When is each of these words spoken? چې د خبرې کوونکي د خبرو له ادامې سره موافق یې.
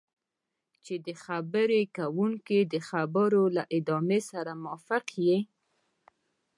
چې 0.85 0.93
د 1.05 1.09
خبرې 1.23 1.81
کوونکي 1.97 2.59
د 2.73 2.75
خبرو 2.89 3.43
له 3.55 3.63
ادامې 3.77 4.19
سره 4.31 4.51
موافق 4.63 5.05
یې. 5.25 5.37